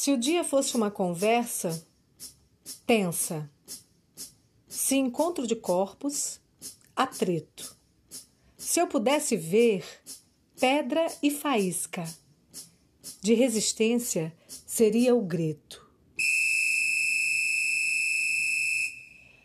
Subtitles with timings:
[0.00, 1.86] Se o dia fosse uma conversa
[2.86, 3.50] tensa,
[4.66, 6.40] se encontro de corpos,
[6.96, 7.76] atrito.
[8.56, 9.84] Se eu pudesse ver
[10.58, 12.02] pedra e faísca,
[13.20, 14.34] de resistência
[14.66, 15.86] seria o grito.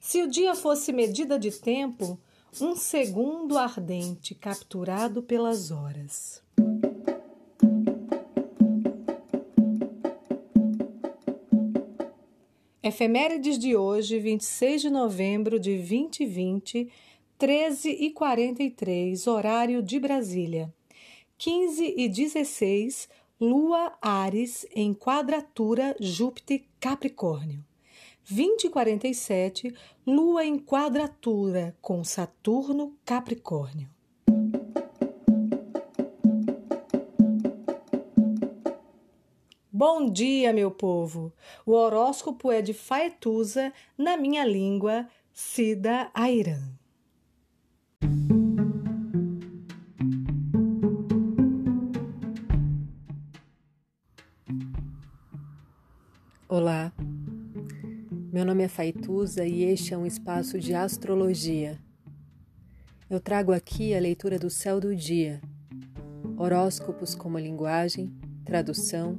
[0.00, 2.20] Se o dia fosse medida de tempo,
[2.60, 6.45] um segundo ardente capturado pelas horas.
[12.86, 16.88] Efemérides de hoje, 26 de novembro de 2020,
[17.36, 20.72] 13 e 43, horário de Brasília.
[21.36, 23.08] 15 e 16,
[23.40, 27.64] Lua Ares em quadratura Júpiter Capricórnio.
[28.22, 29.74] 20 e 47,
[30.06, 33.95] Lua em quadratura com Saturno Capricórnio.
[39.78, 41.30] Bom dia, meu povo!
[41.66, 46.72] O horóscopo é de Faetusa, na minha língua, Cida Airan.
[56.48, 56.90] Olá,
[58.32, 61.78] meu nome é Faituza e este é um espaço de astrologia.
[63.10, 65.42] Eu trago aqui a leitura do céu do dia,
[66.38, 68.10] horóscopos como linguagem,
[68.42, 69.18] tradução,